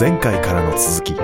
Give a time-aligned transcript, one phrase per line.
[0.00, 1.14] 前回からの続き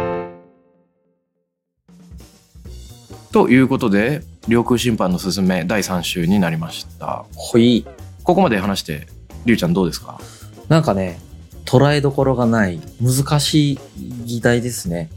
[3.32, 7.86] ということで領空侵犯のすすめ第3週になりましたほい。
[8.22, 9.06] ここまで話して
[9.46, 10.20] りゅうちゃんどうですか？
[10.68, 11.18] なんかね、
[11.64, 13.78] 捉えどころがない難しい
[14.26, 15.08] 議題ですね。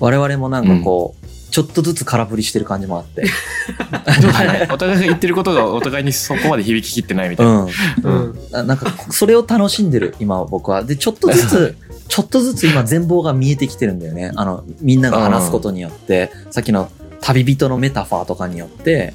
[0.00, 3.24] 我々もなんかこう、ちょっとずつ空振りしてる感じもあって。
[3.28, 7.66] ねお互いが言ってることがお互いにそこまで響ききってないみたいな、
[8.04, 8.10] うん。
[8.10, 8.50] うん。
[8.50, 10.82] ななんか、それを楽しんでる、今僕は。
[10.82, 11.76] で、ちょっとずつ、
[12.12, 14.32] ちょっとずつ今全貌が見えてきてるんだよね。
[14.36, 16.90] あの、みんなが話すことによって、さっきの
[17.22, 19.14] 旅人のメタファーとかによって、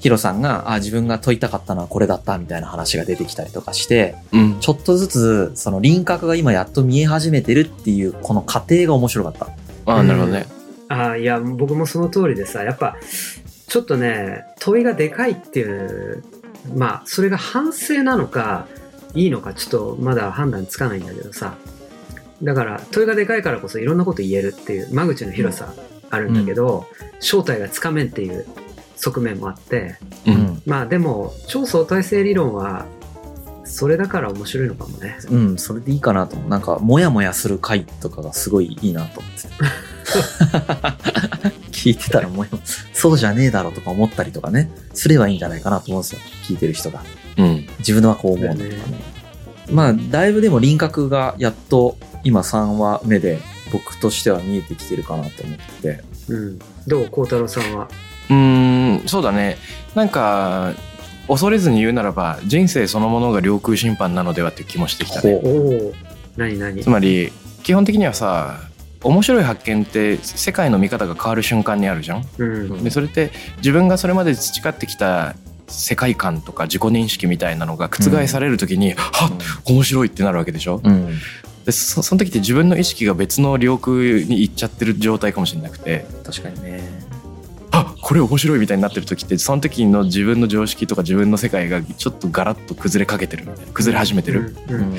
[0.00, 9.46] ヒロさんが、あ、自分が問いたかったのはこれだったみたいな話が出てきたりとかして、うんちょっとずつ、その輪郭が今やっと見え始めてるっていう、この過程が面白かった。
[9.92, 10.46] ああなるほどね、
[10.88, 12.96] ああ、いや、僕もその通りでさ、やっぱ、
[13.68, 16.24] ちょっとね、問いがでかいっていう、
[16.74, 18.66] まあ、それが反省なのか、
[19.14, 21.54] いいのか、ちょっとまだ判断つかないんだけどさ。
[22.42, 25.72] だから、問いがでかいからこそいろんなこと言えるっていう、間口の広さ
[26.10, 26.86] あるんだけど、
[27.20, 28.46] 正体がつかめんっていう
[28.96, 32.86] 側面もあって、うんまあでも、超相対性理論は、
[33.64, 35.16] それだから面白いのかもね。
[35.30, 36.48] うん、それでいいかなと思う。
[36.48, 39.48] なんか、もやもやする回とかがすごいいいなと思って。
[41.72, 42.50] 聞いてたらもや、
[42.92, 46.20] そうじゃねえだろとか思ったりとかね、すればいいんじゃないかなと思うんですよ。
[46.44, 47.02] 聞いてる人が。
[47.36, 48.70] うん自分はこう思うとかね。
[49.70, 53.38] まあ、だいぶでも輪郭がやっと今3話目で
[53.72, 56.04] 僕としては見えてきてるかなと思ってて。
[56.28, 56.58] うん。
[56.86, 57.88] どう孝太郎さんは？
[58.30, 59.58] うーんそうだね
[59.94, 60.72] なんか
[61.28, 65.40] 恐れずに言うならば人生そのものが領空侵犯なのではっていう気もしてきたね
[66.36, 66.82] 何何？
[66.82, 67.30] つまり
[67.62, 68.60] 基本的にはさ
[69.02, 72.84] 面白い発見って世界の見方が変わる瞬間にあるじゃんうん。
[72.84, 75.34] でそれって自分がそれまで培ってきた
[75.66, 79.32] 世界観とか自己認識みたいなのが覆される時に、はっ
[79.64, 81.14] 面白いってなるわけでしょ、うん。
[81.64, 87.04] でそその時って自分の意識が別の領空に行っちゃってる状態かもしれなくて確かにね。
[87.70, 94.96] あこれ面白いみたいになってる時ってその時の自分の常識とか自分の世界がちょっとガラッと崩れかけてるみたいな崩れ始めてる、うんうん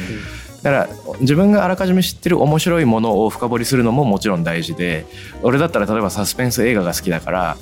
[0.66, 0.90] だから
[1.20, 5.06] 自分があらかじめ知ってる面白いものを深掘りするのももちろん大事で
[5.44, 7.58] 俺だったら例えばサスペンス映画が好きだから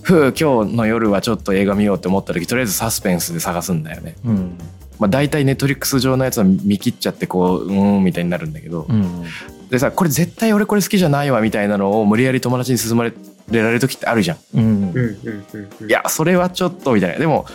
[0.00, 4.16] ふう今日の夜はちょっと映画見ようって思った時とりあえずサスペンスで探すんだよね。
[4.24, 4.58] うん。
[4.98, 9.24] まあ、大体ネットリックス上のやつは見切っちゃってこううーんみたいになるんだけど、うん。
[9.70, 13.12] でさこれ絶対俺これ好きじゃないわみたいなのを無理やり友達に勧まれ
[13.50, 14.38] られる時ってあるじゃん。
[14.54, 14.70] うんうん。
[14.70, 15.46] うんうん
[15.80, 17.46] うんいやそれはちょっとみたいなでも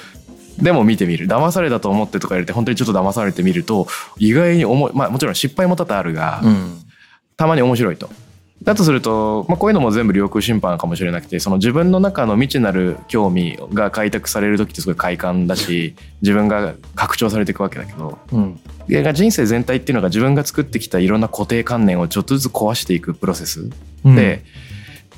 [0.61, 3.87] でも見てみる騙されたと思ってとか言われて本当にちょっと騙されてみると
[4.17, 6.77] 意外に重いまあもちろん失敗も多々あるが、うん。
[7.37, 8.09] たまに面白いと。
[8.63, 18.59] だとすると、まあ、こういうのも全部領空侵犯かもしれなくてその自分の中の未知なる興味が開拓される時ってすごい快感だし自分が拡張されていくわけだけどうん。
[18.87, 23.69] で人生全体っていうのが自分が作ってきたいろんな固定観念をちょっとずつ壊していくプロセス
[24.05, 24.43] うんで、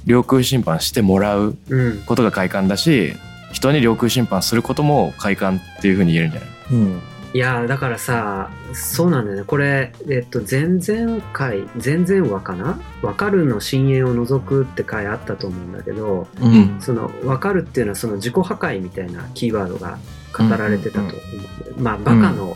[0.06, 2.02] 領空侵犯してもらううん。
[2.06, 3.14] ことが快感だし
[3.52, 6.50] 人に領空侵犯することも快感っていうふうに言えるんじゃない？
[6.72, 7.02] うん。
[7.34, 9.44] いやーだからさそうなんだよね。
[9.44, 16.78] これえっと前々回前々話かな「わかる」の深淵を除くって回あったと思うんだけどうん。
[16.80, 19.98] その「わかる」っていうのはその自己破壊みたいなキーワードが
[20.38, 21.76] 語られてたと思うんだよ。
[21.80, 22.56] まあバカの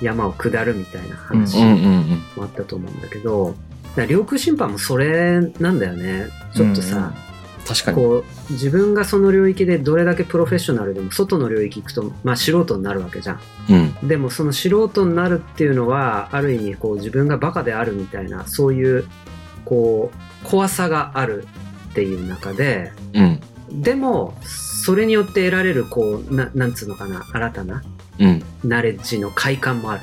[0.00, 1.66] 山を下るみたいな話うん。
[1.66, 2.22] うん。
[2.36, 3.54] もあったと思うんだけど、
[3.84, 6.26] だから領空侵犯もそれなんだよね。
[6.54, 7.12] ちょっとさ、
[7.66, 7.96] 確かに。
[7.96, 13.40] こう自分がその領域でどれだけプロフェッショナルでも外の領域行くと、まあ、素人になるわけじゃん。
[13.70, 13.76] うん。
[13.76, 19.06] うんでもその素人になるっていうのはある意味こう自分がバカであるみたいなそういう
[19.64, 21.46] こう怖さがある
[21.90, 23.40] っていう中でうん。
[23.70, 27.82] でもそれによって得られるこうななんつうのかな新たな
[28.18, 28.42] うん。
[28.62, 30.02] ナレッジの快感もある。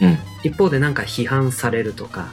[0.00, 0.18] うん。
[0.42, 2.28] 一方でなんか批判されるとか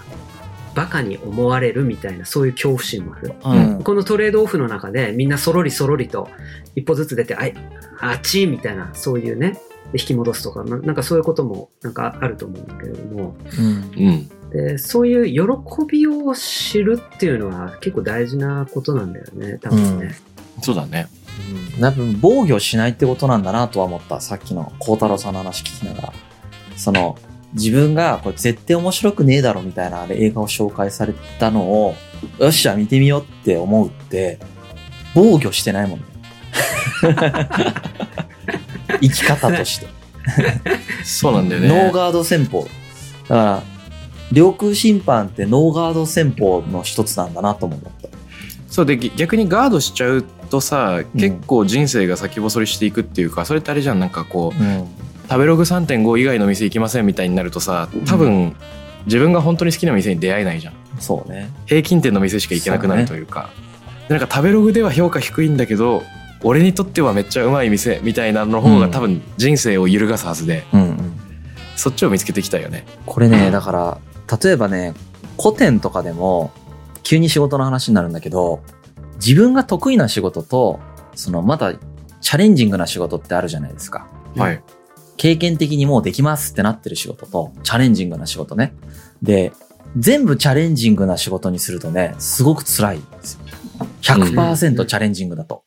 [0.79, 3.83] バカに思われるみたいなそういう恐怖心もあるうん。
[3.83, 6.29] このトレードオフの中でみんなそろりそろりと
[6.73, 7.53] 一歩ずつ出て、あい、
[7.99, 9.59] あっちみたいな、そういうね、
[9.91, 14.05] で引き戻すとかな、なんかそういうこともなんかあると思うんだけれども、うん。
[14.05, 20.15] うんでそういう喜びを知るっていうのは結構大事なことなんだよね、多分ね。
[20.63, 21.07] そうだね
[21.79, 24.21] 多分防御しないってことなんだなとは思った。
[24.21, 26.13] さっきの孝太郎さんの話聞きながら。
[26.77, 27.17] その、
[27.53, 31.95] 自分がこれ絶対面白くねえだろみたいな映画を紹介されたのを、
[32.37, 34.39] よっしゃ見てみようって思うって、
[35.15, 36.05] 防御してないもんね。
[39.01, 39.87] 生き方として。
[41.03, 42.63] そうなんだよねノーガード戦法。
[42.63, 43.63] だから、
[44.31, 48.09] 領空侵犯ってノーガード戦法の一つなんだなとも思った。
[48.67, 54.87] そうでぎ逆にガードしちゃうとさ結構人生が先細りしていくっていうか、それってあれじゃんなんかこううん。
[55.29, 58.55] 食べログ3.5以外の店行きませんみたいになるとさ多分
[59.05, 60.73] 自分が本当に好きな店に出会えないじゃん。
[60.99, 61.49] そうね。
[61.65, 63.49] 平均点の店しか行けなくなるというか。
[64.07, 66.03] でなんか食べログでは評価低いんだけど
[66.43, 68.79] 俺にとってはめっちゃうまい店みたいなの方うん。
[68.79, 71.19] が多分人生を揺るがすはずで、うんうん。
[71.75, 72.85] そっちを見つけていきたいよね。
[73.05, 73.97] これね、だから、
[74.43, 74.93] 例えばね、
[75.41, 76.51] 古典とかでも、
[77.03, 78.61] 急に仕事の話になるんだけど、
[79.15, 80.79] 自分が得意な仕事と、
[81.15, 84.07] そのまたチャレンジングな仕事ってあるじゃないですか。
[84.35, 84.61] はい
[85.19, 88.73] 経験的にもうできますってなってる仕事と、チャレンジングな仕事ね。
[89.21, 89.51] で、
[89.97, 93.41] 全部チャレンジングな仕事にするとね、すごく辛いんですよ。
[94.01, 95.63] 100%チャレンジングだと。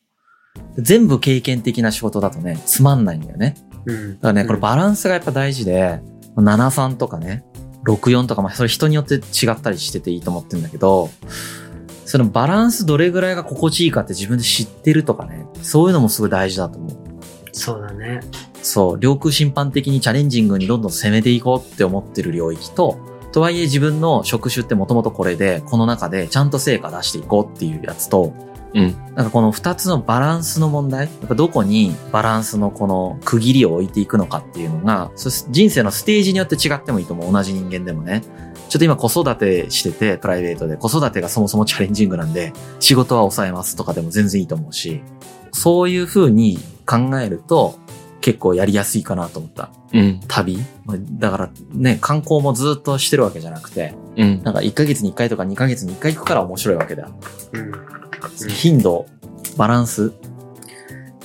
[0.79, 3.55] 全部経験的な仕事だとね、つまんないんだよね。
[3.85, 6.01] うんだからね、これバランスがやっぱ大事で、
[6.37, 7.45] 73とかね、
[7.87, 11.11] 64とか、まあそれ人によって違ったりしてていいと思ってるんだけど、
[12.07, 17.13] そのバランスどれぐらいが心地いいかって自分で知ってるとかね、そういうのもすごい大事だと思う。
[17.53, 18.21] そうだね。
[18.63, 22.99] そう、領空審判的にチャレンジングにどんどん攻めていこうって思ってる領域と、
[23.33, 28.33] とはいえ自分の職種ってもともとこれで、この中でちゃんと成果出していこうっていうやつと、
[28.75, 37.33] うんなんかこの二つのバランスの問題、やっぱどこにバランスのこの区切りを置いていくのかっていうのが、そ人生のステージによって違ってもいいと思う。
[37.33, 38.23] 同じ人間でもね。
[38.71, 45.03] ちょっと今子育てしてて、プライベートで子育てがそもそもチャレンジングなんで、仕事は抑えますとかでも全然いいと思うし、
[45.53, 47.75] そういう風に考えると
[48.23, 49.71] 結構やりやすいかなと思った。
[49.93, 57.11] うん旅まあだからね、観光もずっとしてるわけじゃなくて、うんなんか1ヶ月に1回とか2ヶ月に1回行くから面白いわけだ。
[57.53, 57.73] うん
[58.49, 59.07] 頻度、
[59.57, 60.13] バランス。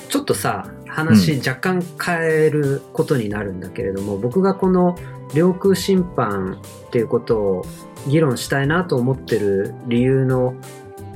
[0.09, 4.97] ちょっとさ話若干変えることになるんだけれども、僕がこの
[5.33, 7.65] 領空侵犯っていうことを
[8.07, 10.55] 議論したいなと思ってる理由の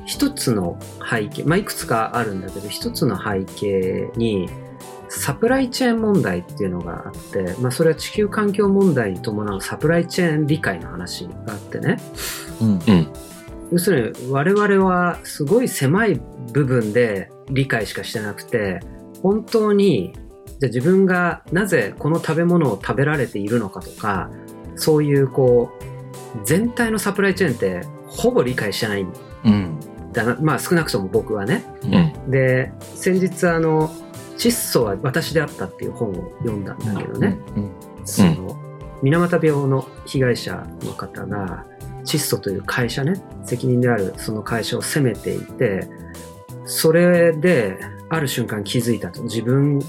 [0.05, 0.77] 一つの
[1.09, 4.49] 背景まあいくつかあるんだけど一つの背景に
[5.13, 11.97] サプライチェーン問題っていうのがあって、まあ、それは地球環境問題に伴うサプライチェーン理解の話があってね。
[12.61, 12.69] うん。
[12.69, 13.13] うん。
[13.73, 16.21] 要するに我々はすごい狭い
[16.53, 18.79] 部分で理解しかしてなくて
[19.21, 20.13] 本当に
[20.59, 24.29] じゃあ自分がなぜこの食べ物を食べられているのかとか
[24.75, 29.13] そういうこう全体のサプライチェーンってほぼ理解してないん
[29.43, 29.79] うん。
[30.13, 31.65] だなまあ少なくとも僕はね。
[31.83, 32.31] うん。
[32.31, 33.91] で先日あの
[34.41, 37.69] 「窒素は私であった」っていう本を読んだんだけどね、うん。
[38.05, 38.59] その
[39.03, 41.65] 水俣病の被害者の方が
[42.03, 43.13] 窒素という会社ね
[43.45, 45.87] 責任であるその会社を責めていて
[46.65, 47.77] それで
[48.09, 49.23] ある瞬間気づいたと。
[49.23, 49.79] 自分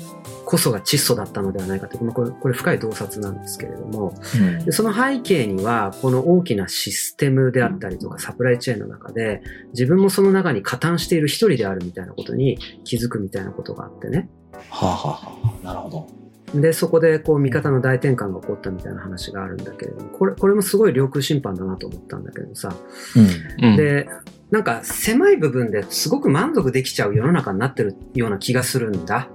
[0.45, 2.03] こそが窒素だったのではないかと。
[2.05, 4.15] まあこれこれ深い洞察なんですけれども。
[4.37, 4.65] うん。
[4.65, 14.29] でその背景にはこの大きなシステムであったりとかサプライチェーンの中で自分もその中に加担している一人であるみたいなことに気づくみたいなことがあってね
[14.71, 16.61] はあ、はあはあ、なるほど。
[16.61, 22.75] で、そこで、こう、味方の大転換が起こったみたいな話があるんだけれども、これ、これもすごい領空侵犯だなと思ったんだけどさ。
[23.17, 23.71] うん。
[23.71, 24.09] うんで、
[24.51, 29.29] なんか、狭い部分ですごく満足できちゃう世の中になってるような気がするんだ。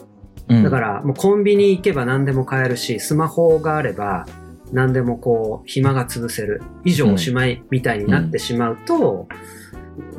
[0.48, 4.25] うんだから、もうコンビニ行けば何でも買えるし、スマホがあれば
[4.72, 6.62] 何でもこう、暇が潰せる。
[6.86, 9.28] 以上おしまいみたいになってしまうと、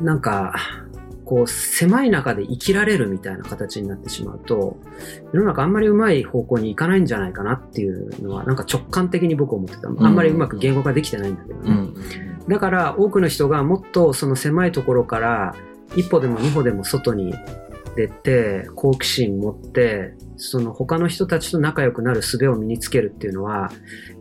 [0.01, 0.53] なんか、
[1.29, 4.77] こう、狭い中で生きられるみたいな形になってしまうと、
[5.31, 9.89] 世の中あんまりうまい方向に行かないんじゃないかなっていうのは、なんか直感的に僕は思ってた。
[9.89, 11.69] あんまりうまく言語化できてないんだけどね。
[11.69, 12.47] うん。
[12.47, 15.55] だから多くの人がもっとその狭いところから
[15.95, 17.35] 一歩でも二歩でも外に
[17.95, 23.71] 出て好奇心持ってその他の人たちと仲良くなる術を身につけるっていうのは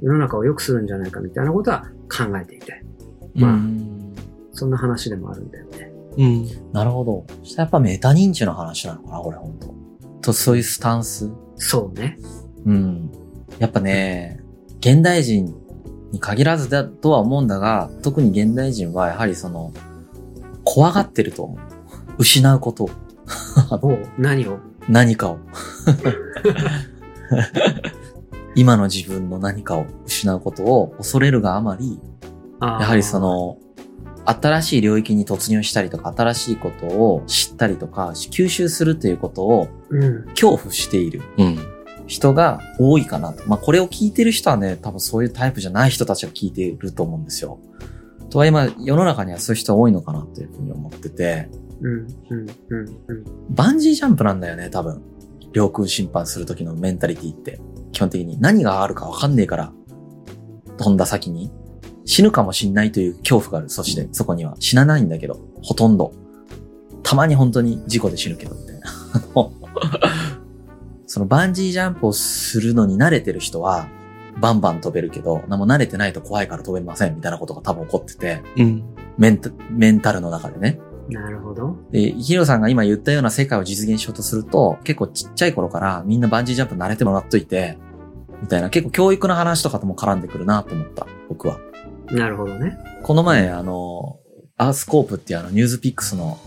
[0.03, 2.83] 世の中を良くするんじゃないかみたいなことは考えていて
[3.35, 3.99] まあうん
[4.53, 5.88] そんな話でもあるんだよね。
[6.19, 7.25] うんなるほど。
[7.45, 9.75] そしたらやっぱメタ認知の話なのかな、これ本当
[10.21, 11.31] と、そういうスタンス。
[11.57, 12.19] そうね。
[12.67, 13.11] うん。
[13.59, 14.41] やっぱね、
[14.81, 15.55] 現代人
[16.13, 19.73] に限らずだとは思うんだが、特に現代人はやはりその、
[20.65, 21.59] 怖がってると思う。
[22.19, 22.85] 失うこと
[23.71, 23.99] を。
[24.19, 24.59] 何を？
[24.89, 25.39] 何かを。
[28.57, 32.01] 今の自分の何かを失うことを恐れるがあまり、
[32.61, 33.59] ややはりそ、の、
[34.31, 41.59] 新しい領域に突入したりとか、新しいことを知ったりとか、吸収するということをうん、恐怖しているうん
[42.07, 43.47] 人が多いかなと。
[43.47, 47.61] まあ、これを聞いてる人はね、多分そういうタイプじゃない人たちが聞いていると思うんですよ。
[48.31, 51.51] とはいえ、まあ、世の中にはそういう人多いのかなというふうに思ってて、
[51.83, 52.07] うん、うん、
[52.71, 53.25] うん、うん。
[53.51, 55.03] バンジージャンプなんだよね、多分。
[55.53, 57.61] 領空侵犯する時のメンタリティって。
[57.93, 59.73] 基本的に何があるかわかんねえから、
[60.79, 61.51] 飛んだ先に
[62.09, 63.69] 死ぬかもしんないという恐怖がある。
[63.69, 66.15] そして、そこには死なないんだけど、ほとんど。
[67.03, 68.87] たまに本当に事故で死ぬけど、みたいな。
[71.07, 73.89] そのバンジージャンプをするのに慣れてる人は、
[74.41, 78.83] バンバン飛べるけど、もう慣れてないと怖いから飛べませんみたいなことが多分起こってて、うん。
[79.19, 80.81] メンタメンタルの中でね。
[81.11, 81.77] なるほど。
[81.91, 87.77] で、ヒロさんが今言ったような世界を実現しようとすると、結構ちっちゃい頃からみんなバンジージャンプ慣れてもらっといて、
[88.41, 91.59] みたいな結構教育の話とかとも絡んでくるなと思った、僕は。
[92.11, 92.79] なるほどね。
[93.03, 94.19] この前、あの、
[94.57, 96.39] アースコープっていうあの、ニュースピックスの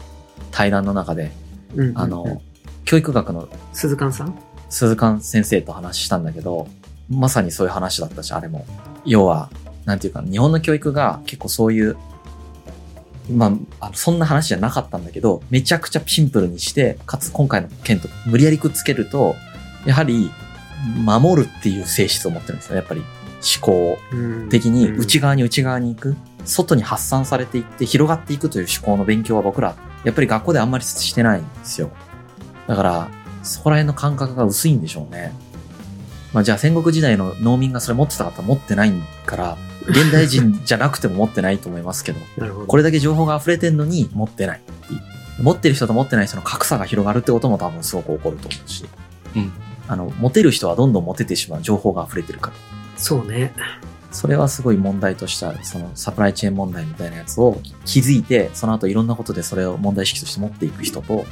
[0.51, 1.31] 対談の中で、
[1.75, 2.41] うんうんうんあの、
[2.83, 4.37] 教育学の鈴鹿さん？
[4.69, 6.67] 鈴鹿先生と話したんだけど、
[7.09, 8.65] まさにそういう話だったし、あれも。
[9.05, 9.49] 要は、
[9.85, 11.95] なんていうか、日本の教育が結構そういう、
[13.29, 19.35] まあ、あのそんな話じゃなかったんだけど、めちゃくちゃシンプルにして、かつ今回の件と無理やりくっつけると、
[19.85, 20.31] やはり、
[21.05, 22.75] 守るっていう性質を持ってるんですよ。
[22.75, 23.03] やっぱり、
[23.41, 31.91] 思考うん的にうん内側に内側に行く、外に発散されていって広がっていくという思考の勉強は僕ら、やっぱり学校であんまりしてないんですよ。
[32.67, 33.09] だから、
[33.43, 35.33] そこら辺の感覚が薄いんでしょうね。
[36.33, 38.93] まあじゃあ戦国時代の農民がそれ持ってたかったら持ってない
[39.25, 39.57] から、
[39.87, 42.65] 現代人じゃなくても持ってないと思いますけど、ど。
[42.67, 45.01] これだけ情報が溢れてんのに持ってないっていう。
[45.43, 48.85] 持ってる人と持ってない人の格差が広がるってことも多分すごく起こると思うし、
[49.35, 49.51] うん。
[49.87, 52.80] あの、持てる人はどんどん持ててしまう情報が溢れてるから。
[53.01, 53.53] そうね。
[54.11, 61.25] それはすごい問題とした、そのサプライチェーン問題みたいなやつを気づいて、その後いろんなことでそれを問題意識として持っていく人と、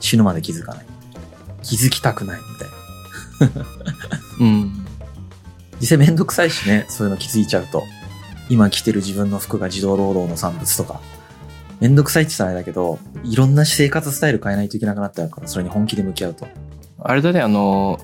[0.00, 0.86] 死ぬまで気づかない。
[1.62, 2.40] 気づきたくない
[3.40, 3.66] みたいな。
[4.40, 4.86] うん。
[5.80, 7.82] 実際めんどくさいしね、そういうの気づいちゃうと。
[8.48, 11.00] 今着てる自分の服が自動労働の産物とか。
[11.80, 16.46] めんどくさいって言ったらあれだけど、いろんな生活スタイル変えないといけなくなっちゃうから、それに本気で向き合うと。
[16.98, 17.98] あれだね、あの、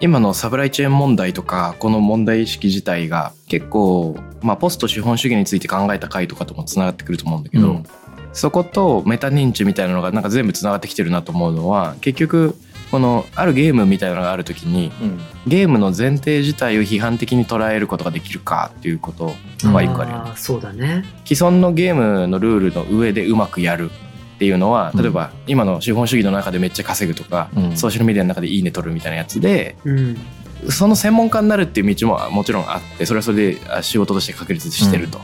[0.00, 7.84] 今のサプライチェーン問題とか、この問題意識自体が結構、まあ、ポスト資本主義について考えた回とかともつながってくると思うんだけど、うん
[8.32, 12.54] そことメタ認知みたいなのがなんか全部つながってきてるなと思うのは、結局、
[12.90, 15.20] このあるゲームみたいなのがあるときに、うん。
[15.46, 19.32] ゲームの前提自体を批判的に捉えることができるかっていうこと
[19.68, 20.32] は一個あるよね。
[20.36, 21.04] そうだね。
[21.24, 23.90] 既存のゲームのルールの上でうまくやる
[24.40, 30.16] っていうのはうん例えば今の資本主義の中でめっちゃ稼ぐとか、うんソーシャルメディアの中でいいね取るみたいなやつでうん。
[30.70, 35.20] その専門家になるっていう道ももちろんあってそれはそれであ仕事として確立してると。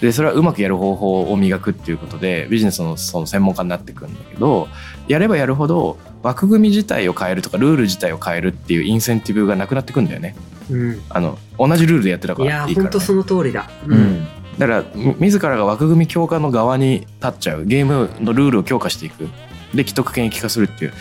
[0.00, 4.68] でそれはうまくやる方法を磨くっていうことでビジネスのその専門家になっていくんだけど
[5.08, 10.36] やればやるほど枠組み自体を変えるとかルール自体を変えるっていうインセンティブがなくなってくんだよね。
[10.70, 11.02] うん。
[11.08, 12.74] あの同じルールでやってたからいいから、ね。
[12.74, 13.68] ほんとその通りだ。
[13.86, 13.94] う。
[13.94, 14.26] ん。
[14.60, 17.64] だからみ自らが枠組み強化の側に立っちゃう。
[17.64, 19.26] ゲームのルールを強化していく。
[19.74, 20.92] で既得権益化するっていう。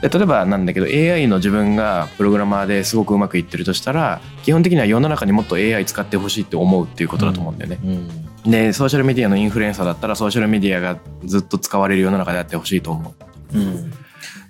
[0.00, 7.78] で例えばなんだけど AI の自分がプログラマーですごくうまくいってるとしたら基本的には世の中にもっと AI 使ってほしいって思うっていうことだと思うんだよね、
[8.46, 8.50] うん。
[8.50, 13.14] でソーシャルメディアのインフルエンサーだったらソーシャルメディアがずっと使われる世の中であってほしいと思
[13.52, 13.58] う。
[13.58, 13.92] うん。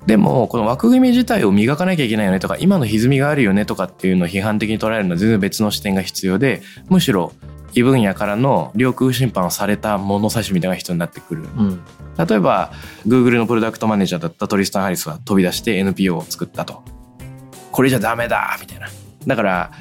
[0.07, 7.33] でもこの枠組み自体を磨かなきゃいけないよねとか今の歪みがあるよねとかっていうのを批判的に捉えるのは全然別の視点が必要でむしろ
[7.75, 11.43] 異分野からの領空侵犯をされた物差しみたいなのが必要になってくる。
[11.43, 11.81] うん。
[12.17, 12.73] 例えば
[13.07, 16.83] Google のプロダクトマネージャーだったトリスタン・ハリスは飛び出して NPO を作ったと。
[17.73, 18.89] これじゃダメだみたいな。
[19.27, 19.73] だから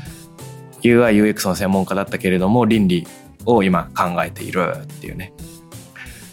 [0.81, 3.07] UIUX の専門家だったけれども倫理
[3.45, 5.33] を今考えているっていうね。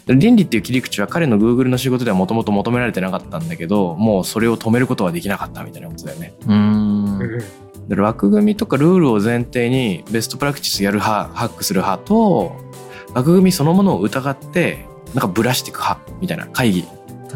[0.07, 6.33] 倫理っていう切り口は彼の Google の仕事ではもともと求められてなかったんだけどもうそれを止めることはできなかったみたいなことだよね。
[6.47, 7.43] うん。
[7.99, 12.55] 枠組みとかルールを前提にベストプラクティスやる派ハックする派と
[13.13, 16.85] 枠組みそのものを疑ってなんかブラしていく派みたいな会議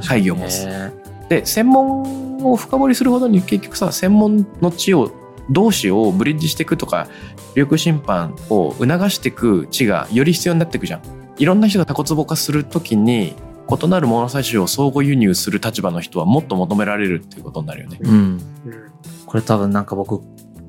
[0.07, 0.93] 会議を持つね
[1.29, 5.11] で専門を深掘りするほどに結局さ専門の知を
[5.49, 7.07] 同士をブリッジしていくとか
[7.55, 11.01] 領空侵犯を促していく知がより必要になっていくじゃん
[11.37, 13.35] いろんな人がタコツボ化するときに
[13.67, 18.11] 異なる物差しを相互輸入する立場の人はもっと求められるっていうことになるよねうん。
[18.11, 18.39] うん。
[19.25, 20.21] これ多分なんか僕、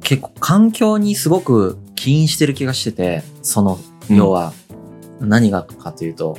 [0.06, 4.16] 結構環境にすごく起因してる気がしてて、その、うん。
[4.16, 4.52] 要は、
[5.18, 6.38] 何がかというと、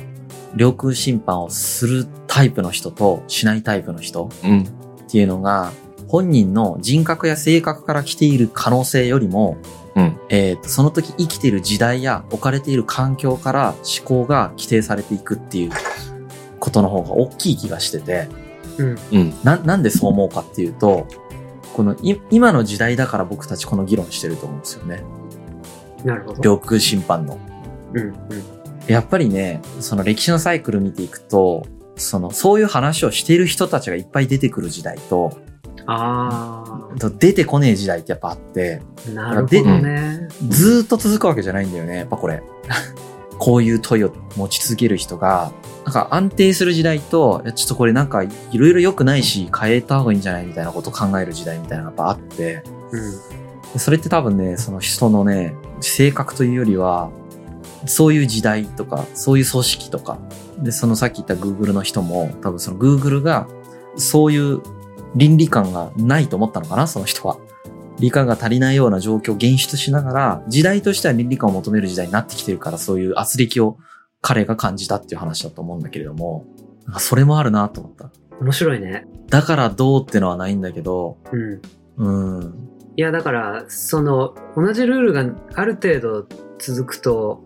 [0.56, 4.62] 領空侵犯をするタイプの人としないタイプの人うん。
[4.62, 5.72] っていうのが、
[6.06, 9.58] 本人の人格や性格から来ている可能性よりも、
[9.94, 10.18] うん。
[10.30, 15.72] えっ、と、その時生きている時代や置かれている環境から思考が規定されていくっていう
[16.58, 18.28] ことの方が大きい気がしてて、
[18.78, 18.98] うん。
[19.12, 19.34] うん。
[19.44, 21.06] な、なんでそう思うかっていうと、
[21.78, 25.04] このい今の時代だから僕たちこの議論してると思うんですよね。
[26.04, 26.42] なるほど。
[26.42, 27.38] 領空侵犯の。
[27.94, 28.00] うん。
[28.00, 28.14] うん。
[28.88, 35.38] やっぱりね、その歴史のサイクル見ていくと、その、そういう話をしている人たちがいっぱい出てくる時代と、
[35.86, 40.26] あと出てこねえ時代ってやっぱあって、あ、なるほどね。
[40.48, 42.42] ずーっと続くわけじゃないんだよね、やっぱこれ。
[43.38, 45.52] こういう問いを持ち続ける人が、
[45.88, 53.78] なんか安定する時代と、いやちょっとこれなんかいろいろ良くないし変えた方がいいんじゃないみたいなことを考える時代みたいなのがやっぱあって、うん。
[53.78, 57.10] それって多分ね、その人のね、性格というよりは、
[57.86, 60.18] そういう時代とか、そういう組織とか、
[60.58, 63.48] で、そのさっき言った Google の人も、多分その Google が、
[63.96, 64.60] そういう
[65.14, 67.38] 倫理観がないと思ったのかな、その人は。
[67.98, 73.78] 理解が足りないような状況を現出しながら、時代としては倫理観を求める時代になってきてるから、そういう圧力を
[74.20, 76.44] 彼が感じたっていう話だと思うんだけれども、
[76.84, 78.10] なんかそれもあるなと思った。
[78.40, 79.06] 面白いね。
[79.28, 82.38] だからどうってのはないんだけど、うん。
[82.38, 82.54] うん。
[82.96, 86.26] いや、だから、その、同じルールがある程度
[86.58, 87.42] 続くと、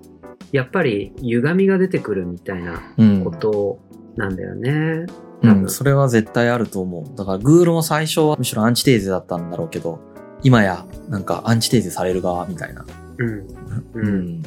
[0.51, 3.25] やっぱり歪みが出てくるみたいなうん。
[3.25, 3.79] こと
[4.17, 5.07] なんだよね。
[5.43, 7.17] うん、それは絶対あると思う。
[7.17, 9.99] だから、グールも最初はむしろアンチテーゼだったんだろうけど、
[10.43, 12.85] 今や、なんかアンチテーゼされる側みたいな。
[13.19, 13.29] うん。
[13.29, 13.47] う。
[13.95, 14.43] うんん。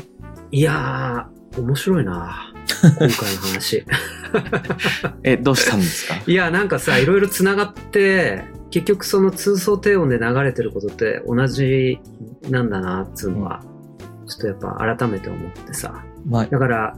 [0.51, 3.09] いやー、面白いな 今回の
[3.41, 3.85] 話。
[5.23, 6.15] えどうしたんですか？
[6.25, 11.99] いや、なんかさ、いろいろ繋がって、結局その通奏低音で流れてることって同じ
[12.49, 13.61] なんだな、っつうのは、
[14.27, 16.03] ちょっとやっぱ改めて思ってさ。
[16.27, 16.97] まあ、だから。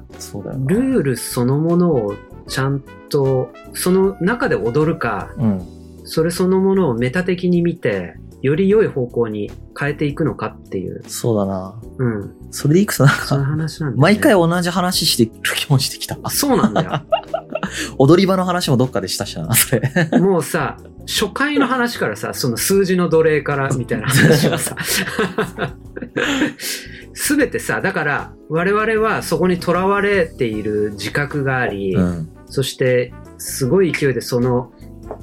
[0.66, 2.16] ルールそのものを
[2.48, 5.62] ちゃんと、その中で踊るか、うん。
[6.06, 11.80] それそのものをメタ的に見て、より良い方向に変えていくのかっていう、そうだな。
[11.98, 14.02] うん、それでいくとなんそういうか、話なんだ、ね。
[14.02, 16.18] 毎回同じ話してる気もしてきた。
[16.22, 17.02] あ、そうなんだよ。
[17.98, 20.20] 踊り場の話もどっかでしたしな、それ。
[20.20, 20.78] もうさ、
[21.08, 24.76] 初回の話からさ、その数字の奴隷からみたいな話をさ、
[27.14, 32.30] すべてさ、だから我々はそこにとらわれている自覚があり、うん。
[32.50, 34.72] そしてすごい勢いでその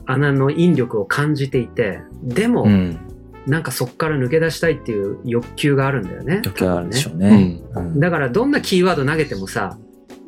[0.07, 2.99] 穴の引力を感じていて、でも、うん。
[3.47, 6.41] なんかそこから抜け出したいっていう欲求があるんだよね。
[6.45, 7.37] 余計あるでしょううね。
[7.37, 9.77] んうんだからどんなキーワード投げてもさ、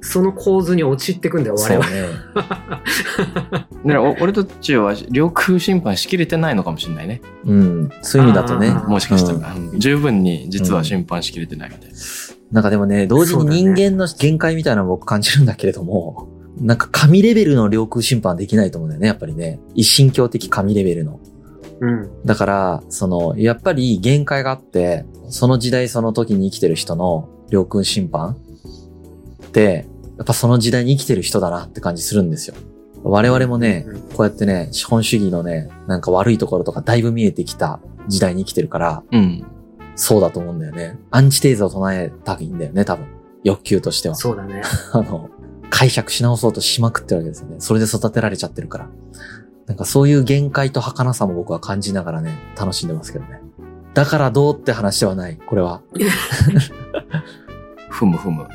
[0.03, 1.89] その構図に陥ってくんだよ、我々。
[1.89, 2.03] ね。
[2.35, 7.91] だからお俺たちは領空侵犯しきれてないのかもしれないねうん。
[8.03, 11.97] そういう意味だとねもしかしたうんら、うん十分に実は侵犯しきれてないみたいな、
[12.53, 19.61] なんかでもね、同時に人間の限界みたいなのを僕感じるんだけれども、なんか神レベルの領空侵犯はできないと思うんだよね、やっぱりね。
[19.75, 21.21] 一神教的神レベルの。
[21.81, 22.25] うん。
[22.25, 28.37] だから、その、やっぱり限界があって、その時代その時に生きてる人の領空侵犯
[29.47, 32.55] って、やっぱその時代に生きてる人だなって感じするんですよ。
[33.03, 39.45] 我々もね、うんこうやってね、資本主義のね、なんか悪いところとかだいぶ見えてきた時代に生きてるから、うん
[39.97, 40.99] そうだと思うんだよね。
[41.11, 43.07] アンチテーゼを唱えたいんだよね、多分。
[43.45, 44.15] 欲求としては。
[44.15, 44.63] そうだね。
[44.93, 45.31] あの、
[45.71, 47.57] 解釈し直そうとしまくってるわけですよね。
[47.59, 48.89] それで育てられちゃってるから。
[49.67, 53.41] なんかそういう限界と儚さも僕は感じながらね、楽しんでますけどね。
[53.95, 55.81] だからどうって話ではない、これは。
[57.91, 58.47] ふむふむ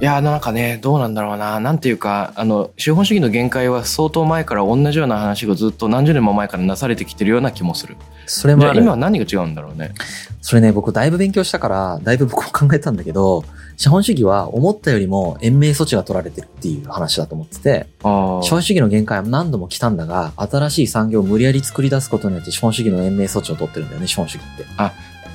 [0.00, 8.72] いやなんかねどうなんだろうななんていうかあの資本主義の限界は相当前から同じような話がずっと何十年も前からなされてきてるような気もするそれも。
[8.72, 9.92] 今は何が違うんだろうね
[10.40, 13.44] それね、僕だいぶ勉強したから、だいぶ僕も考えたんだけど、
[13.78, 24.64] 資本主義は思ったよりも延命措置が取られてるっていう話だと思ってて、あ資本主義の限界は何度も来たんだが、新しい産業を無理やり作り出すことによって資本主義の延命措置を取ってるんだよね、資本主義って。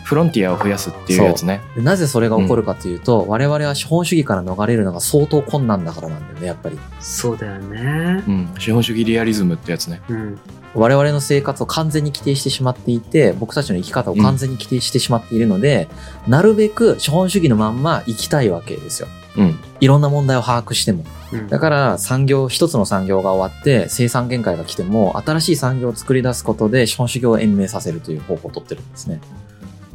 [0.03, 6.77] フロンティアを増やすっていうやつねでなぜそれが起こるかというと、我々は資本主義から逃れるのが相当困難だからなんだよね、やっぱり。
[6.99, 8.29] そうだよねう。
[8.29, 10.39] ん資本主義リアリズムってやつねうん。
[10.75, 15.87] 我々の生活を完全に規定してしまっていて、僕たちの生き方を完全に規定してしまっているので、
[16.27, 19.07] なるべく資本主義のまんま生きたいわけですよ。
[19.37, 21.03] うんいろんな問題を把握しても。
[21.31, 29.19] うんだから産業、一つの産業が終わって生産限界が来ても、新しい産業を作り出すことで資本主義を延命させるという方法を取ってるんですね。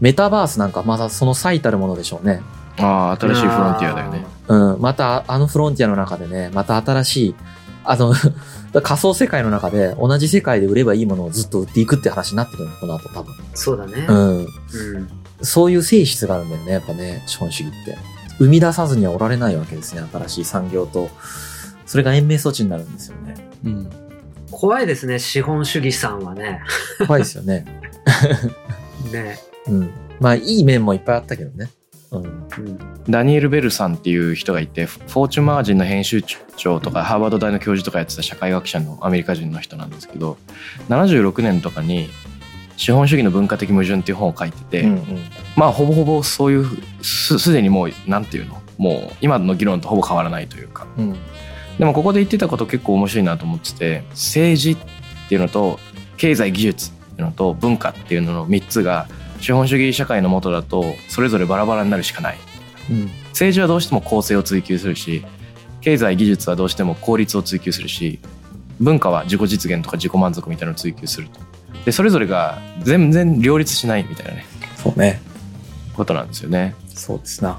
[0.00, 2.40] メタバースなんかまだその最たるものでしょうね。
[2.78, 7.34] ああ新しいフロンティアだよねうん、またあのフロンティアの中でね、また新しい、
[7.90, 8.14] あの、
[8.82, 13.34] 仮想世界の中で同じ世界で売ればいいものをずっと売っていくって話になってくるの、この後多分。
[13.54, 14.06] そうだね。
[14.08, 14.38] うん。
[14.38, 14.46] うん。
[15.40, 17.96] そういう性質があるんだよね、やっぱね、資本主義って。
[18.38, 21.08] 生み出さずにはおられないわけですね、新しい産業と。
[21.86, 23.34] それが延命措置になるんですよね。
[23.64, 23.90] うん
[24.50, 26.60] 怖いですね、資本主義さんはね。
[27.06, 27.64] 怖いですよね。
[29.12, 29.38] ね。
[29.66, 29.90] うん。
[30.20, 31.70] まあ、いい面もいっぱいあったけどね。
[32.12, 32.22] うん。
[32.24, 32.78] うん。
[33.08, 36.22] ダニエル・ベルさんっていう人がいてフォーチュンマガジンの編集
[36.56, 40.36] 長とかハーバード大の教授とかやってた社会学者のアメリカ人の人なんですけど
[40.88, 42.10] 76年とかに
[42.76, 45.02] 「資本主義の文化的矛盾」っていう本を書いてて、うんうん。
[45.56, 46.66] まあほぼほぼそういう
[47.02, 48.60] すすでにもうなんていうの？
[48.76, 51.16] もう今の議論とほぼ変わらないというかうん。
[51.78, 54.76] でもここで言ってたこと結構面白いなと思ってて政治っ
[55.28, 55.78] ていうのと
[56.16, 59.08] 経済技術っていうのと文化っていうのの3つが
[59.40, 62.38] 資本主義社会の下だとそれぞれバラバラになるしかない
[62.90, 63.10] うん。
[63.28, 65.24] 政治はどうしても公正を追求するし
[65.80, 68.18] 経済技術はどうしても効率を追求するし
[68.80, 71.40] 文化は自己実現とか自己満足みたいなのを追求すると
[71.84, 74.46] でそれぞれが全然両立しないみたいなね
[74.76, 75.20] そうね。
[75.94, 76.74] ことなんですよね。
[76.88, 77.58] そうですな。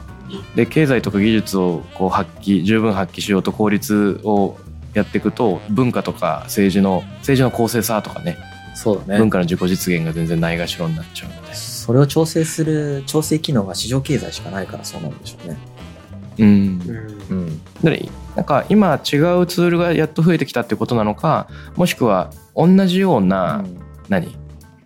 [0.55, 4.57] で経済とか技術をこう発揮十分発揮しようと効率を
[4.93, 8.37] やっていくと文化とか政治の政治の公正さとかね
[8.81, 9.19] そうだね。
[9.19, 15.57] 文化の自己実現が全然ないがしろになっちゃうのでそれを調整する、調整機能が市場経済しかないからそうなんでしょうね。
[16.37, 16.47] うん
[17.29, 17.61] うんうん。
[17.83, 18.99] でなんか今違う
[19.47, 23.65] ツールがやっと増えてきたってことなのかもしくは同じような、
[24.07, 24.33] 何？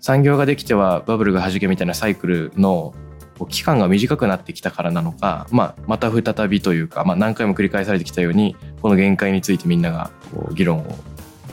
[0.01, 2.95] 産業ができてはバブルが弾けみたいなサイクルの
[3.37, 10.95] こう期間が短くなってきたからなのか、まあ、また再びというか、まあ、何回も繰り返されてきたようにこの限界についてみんながこう議論を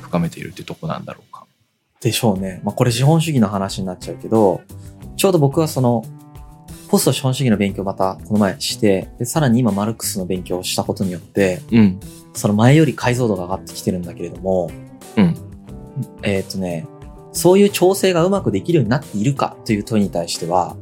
[0.00, 1.29] 深めているっていうとこなんだろうか。
[2.00, 2.60] でしょうね。
[2.64, 4.62] まあ、これ資本主義の話になっちゃうけど、
[5.16, 6.02] ちょうど僕はその、
[6.88, 12.00] ポスト資本主義の勉強をまたこの前して、で、さらに今マルクスの勉強をしたことによって、うん。
[12.32, 14.70] その前より解像度が上がってきてるんだけれども、
[15.16, 15.36] うん。
[16.22, 16.86] えーっ、とね、
[17.32, 20.76] そういう調整がうまくできるようになっているかという問いに対しては、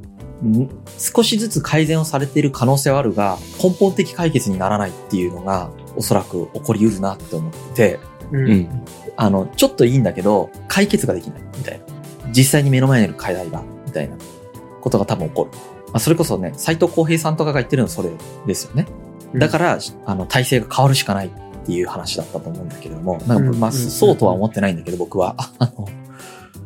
[0.47, 0.69] ん。
[0.97, 8.01] 少しずつ改善をされている可能性はあるが、根本的解決にならないっていうのが、おそらく起こりうるなって思ってて、
[8.33, 8.85] うんうん
[9.21, 11.85] あの、ちょっといいんだけど、解決ができない、みたいな。
[12.31, 14.17] 実際に目の前にある課題が、みたいな
[14.81, 15.51] ことが多分起こる。
[15.89, 18.11] まあ、それこそね、斎藤浩平さんとかが言ってるのはそれ
[18.47, 18.87] ですよね。
[19.35, 21.31] だから、あの、体制が変わるしかないっ
[21.67, 25.35] ていう話だったと思うんだけれども、なんか、まあ、うんそうとは思ってないんだけど、僕は。
[25.59, 25.89] あの、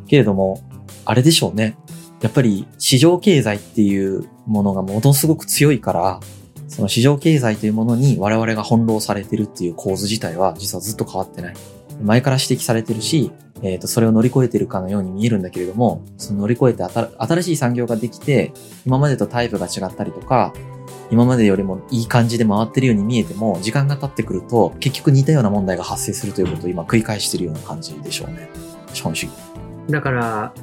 [0.07, 0.61] けれども、
[1.05, 1.75] あれでしょうね。
[2.21, 6.19] やっぱり、市場経済っていうものがものすごく強いから、
[6.73, 11.55] その市場経済というものに我々が翻弄されてるっていう構図自体は実はずっと変わってない。
[12.01, 13.31] 前から指摘されてるし、
[13.61, 18.51] えっ、と、それを乗り越えてるかのように見えるんだけれども、その乗り越えて新しい産業ができて、
[18.85, 20.51] 今までとタイプが違ったりとか、
[21.11, 28.49] 今までよりもいい感じで回ってるように見えても、時間が経ってくると、結局似たような問題が発生するということを今繰り返してるような感じでしょうね。
[28.93, 29.33] 資本主義。
[29.89, 30.53] だから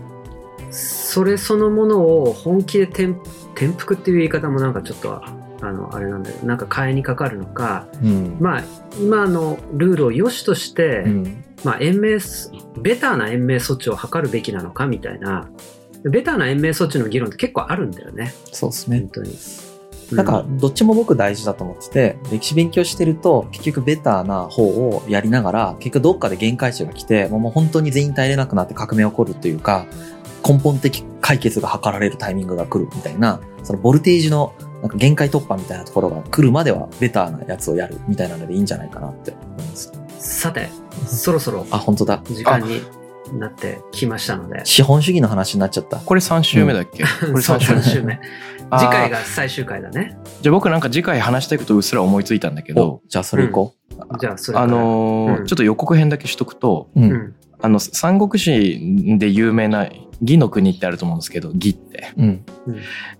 [0.70, 3.14] それそのものを本気で転
[3.54, 8.36] 覆っていう言い方もなんかちょっとあのあれなんだけどなんか替えにかかるのかうん。
[8.40, 8.64] まあ
[8.98, 11.44] 今のルールを良しとして、うん。
[11.64, 15.50] まあ、延命すベターな延命措置を図るべきなのかみたいな
[16.04, 19.08] ベターな延命措置の議論って結構あるんだよねそうですね本。
[19.08, 19.36] 当に。
[20.12, 29.86] なんか、どっちも僕大事だと思ってて、歴史勉強してると、結局ベターな方をやりながら、結局どっかで限界値が来て、もうもう本当に全員耐えれなくなって革命起こるというか、
[30.44, 39.92] 根本的解決が図られるタイミングが来るみたいな、そのボルテージのなんか限界突破みたいなところが来るまではベターなやつをやるみたいなのでいいんじゃないかなって思います。
[40.18, 40.68] さて
[41.06, 42.22] そろそろあ、本当だ。
[42.24, 42.82] 時間に
[43.38, 44.62] なってきましたので。
[44.64, 45.98] 資本主義の話になっちゃった。
[45.98, 47.80] これ3週目だっけ、これそう3週目。
[47.80, 48.20] 3週目
[48.78, 50.16] 次回が最終回だね。
[50.42, 52.88] じゃあ僕なんか次回話したいことうっすら思いついたんだけど。
[52.88, 53.74] お、じゃあそれ行こ
[54.20, 55.46] じゃあそれあのーうん。
[55.46, 57.00] ちょっと予告編だけしとくとう。
[57.00, 57.02] う。
[57.02, 59.88] うんんあの三国志で有名な
[60.20, 62.44] 義の国ってあると思うんですけど義ってうん。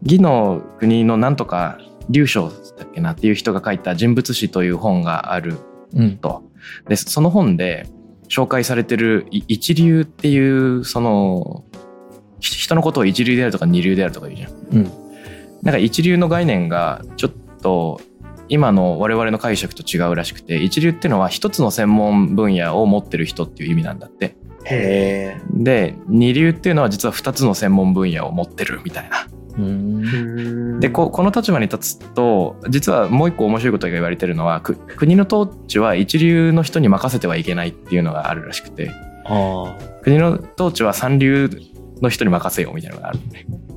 [0.03, 5.59] 義の国のなんとか劉将だっけなっていう人が書いた人物史という本がある
[5.95, 6.17] うん。
[6.19, 6.43] と
[6.89, 7.87] でその本で
[8.29, 11.65] 紹介されてるい一流っていうその
[12.41, 14.53] ひ人のことを一流であるとか二流であるとか言うじゃん。
[14.53, 14.91] うん。
[15.63, 18.01] なんか一流の概念がちょっと
[18.51, 24.37] 今の我々の解釈と違うらしくて一流っていうのは一つの専門分野を持ってる人っていう意味なんだって。
[24.65, 25.41] へえ。
[25.51, 29.27] で二流っていうのは実は二つの専門分野を持ってるみたいな。
[29.57, 30.81] うん。
[30.81, 38.91] でここの立場に立つと実はもう一個面白いことが言われてるのはく国の統治は一流の人に任せてはいけないっていうのがあるらしくて
[39.27, 41.51] あ国の統治は三流
[42.01, 43.19] の人に任せようみたいなのがある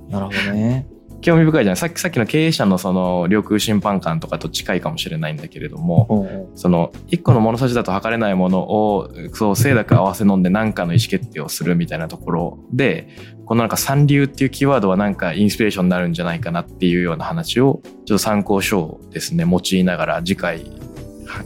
[0.09, 0.87] なるほどね。
[1.23, 13.07] 興味深いじゃないさっきさっきの経営者のその領空審判官とかと近いかもしれないんだけれどもその一個の物差しだと測れないものをそう清濁合わせ飲んで何かの意思決定をするみたいなところで
[13.45, 20.71] このなんか三流っていうキーワードはなんかインスピレーションになるんじゃないかなっていうような話をちょっと参考書をですね用いながら次回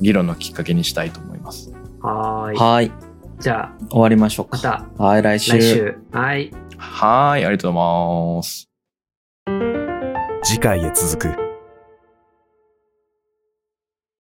[0.01, 1.71] 議論のきっかけにしたいと思います。
[2.01, 2.91] はーいはい。
[3.39, 4.87] じゃあ終わりましょうまか。
[4.97, 5.51] たはい、来週。
[5.51, 8.66] 来週はいはいありがとうございます。
[10.47, 11.46] 次回へ続く。